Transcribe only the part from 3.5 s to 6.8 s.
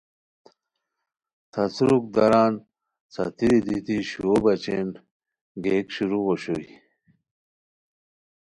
دیتی شوو بچین گئیک شروع اوشوئے